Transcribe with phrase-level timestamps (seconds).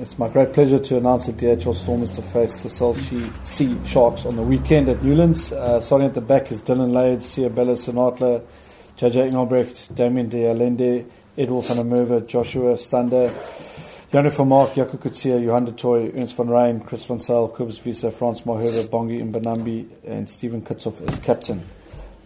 [0.00, 2.94] It's my great pleasure to announce that DHL Stormers to face the Cell
[3.44, 5.52] C Sharks on the weekend at Newlands.
[5.52, 8.42] Uh, starting at the back is Dillyn Leyds, Seabelo Senatla,
[8.96, 11.04] JJ Engelbrecht, Damian De Allende,
[11.36, 13.30] Edward van der Joshua Stander,
[14.10, 18.10] Jano Vermaak, Jaco Coetzee, Johan du Toit, Ernst van Rhyn, Chris van Zyl, Cobus Wiese,
[18.10, 21.62] Frans Malherbe, Bongi Mbonambi, and Stephen Kitshoff as captain.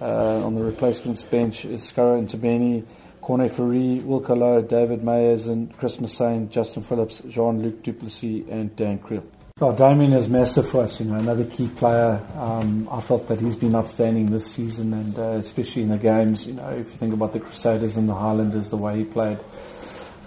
[0.00, 2.86] Uh, on the replacements bench is Scarra Ntubeni,
[3.28, 9.22] Corne Fourie, Will David Mayers, and Chris Massane, Justin Phillips, Jean-Luc Duplessis, and Dan Kriel.
[9.60, 12.24] Oh, Damian is massive for us, you know, another key player.
[12.38, 16.46] Um, I felt that he's been outstanding this season, and uh, especially in the games.
[16.46, 19.38] You know, if you think about the Crusaders and the Highlanders, the way he played,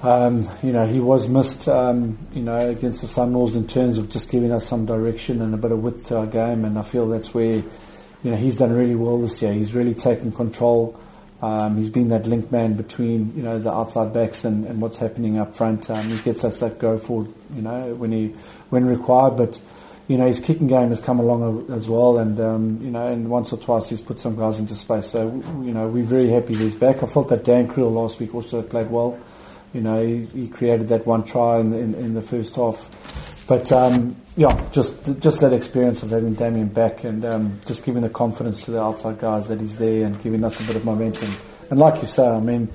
[0.03, 4.11] um, you know, he was missed, um, you know, against the Sunwolves in terms of
[4.11, 6.83] just giving us some direction and a bit of width to our game, and I
[6.83, 7.65] feel that's where, you
[8.25, 9.53] know, he's done really well this year.
[9.53, 10.99] He's really taken control.
[11.41, 14.99] Um, he's been that link man between you know the outside backs and, and what's
[14.99, 15.89] happening up front.
[15.89, 18.27] Um, he gets us that go forward, you know, when he
[18.69, 19.37] when required.
[19.37, 19.59] But
[20.07, 23.29] you know his kicking game has come along as well, and um, you know, and
[23.29, 25.07] once or twice he's put some guys into space.
[25.07, 25.29] So
[25.63, 27.01] you know we're very happy he's back.
[27.01, 29.19] I felt that Dan Kriel last week also played well.
[29.73, 32.89] You know, he, he created that one try in the, in, in the first half.
[33.51, 38.01] But um, yeah, just just that experience of having Damian back and um, just giving
[38.01, 40.85] the confidence to the outside guys that he's there and giving us a bit of
[40.85, 41.35] momentum.
[41.69, 42.69] And like you say, I mean,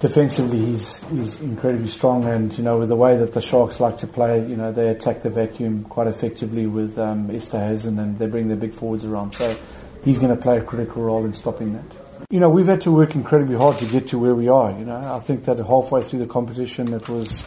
[0.00, 3.98] defensively he's he's incredibly strong, and you know with the way that the Sharks like
[3.98, 8.26] to play, you know they attack the vacuum quite effectively with um, Esterhuizen and they
[8.26, 9.36] bring their big forwards around.
[9.36, 9.56] So
[10.02, 11.96] he's going to play a critical role in stopping that.
[12.28, 14.72] You know we've had to work incredibly hard to get to where we are.
[14.72, 17.46] You know I think that halfway through the competition it was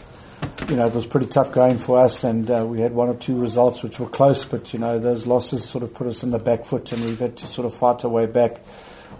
[0.72, 3.14] you know, it was pretty tough going for us, and uh, we had one or
[3.14, 6.30] two results which were close, but you know, those losses sort of put us in
[6.30, 8.58] the back foot, and we've had to sort of fight our way back.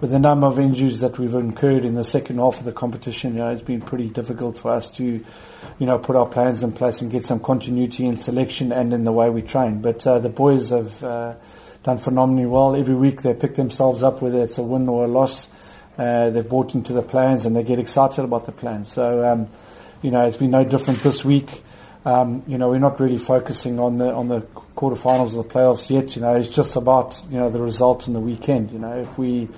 [0.00, 3.34] With the number of injuries that we've incurred in the second half of the competition,
[3.34, 6.72] you know, it's been pretty difficult for us to, you know, put our plans in
[6.72, 9.82] place and get some continuity in selection and in the way we train.
[9.82, 11.34] But uh, the boys have uh,
[11.82, 12.74] done phenomenally well.
[12.74, 15.50] Every week they pick themselves up, whether it's a win or a loss.
[15.98, 18.90] Uh, they've bought into the plans and they get excited about the plans.
[18.90, 19.30] So.
[19.30, 19.48] Um,
[20.02, 21.62] you know, it's been no different this week.
[22.04, 24.40] Um, you know, we're not really focusing on the on the
[24.76, 26.16] quarterfinals of the playoffs yet.
[26.16, 28.72] You know, it's just about you know the result in the weekend.
[28.72, 29.48] You know, if we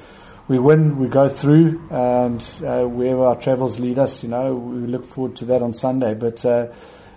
[0.46, 4.86] we win, we go through, and uh, wherever our travels lead us, you know, we
[4.86, 6.12] look forward to that on Sunday.
[6.12, 6.66] But uh,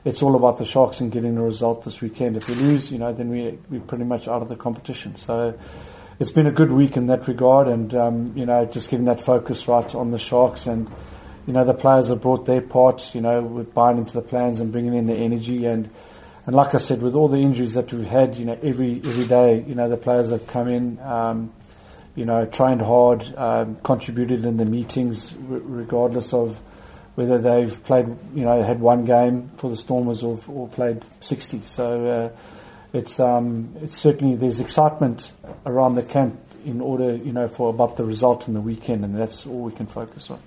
[0.05, 2.38] it's all about the Sharks and getting the result this weekend.
[2.38, 5.17] If we lose, you know, then we we're pretty much out of the competition.
[5.17, 5.59] So
[6.19, 9.19] it's been a good week in that regard, and um, you know, just getting that
[9.19, 10.89] focus right on the Sharks and
[11.47, 14.59] you know, the players have brought their part, you know, with buying into the plans
[14.59, 15.65] and bringing in the energy.
[15.65, 15.89] And,
[16.45, 19.25] and like I said, with all the injuries that we've had, you know, every, every
[19.25, 21.53] day, you know, the players have come in, um,
[22.15, 26.59] you know, trained hard, um, contributed in the meetings, r- regardless of
[27.15, 31.61] whether they've played, you know, had one game for the Stormers or, or played 60.
[31.61, 32.29] So uh,
[32.91, 35.31] it's, um, it's certainly, there's excitement
[35.65, 39.17] around the camp in order, you know, for about the result in the weekend, and
[39.17, 40.39] that's all we can focus on.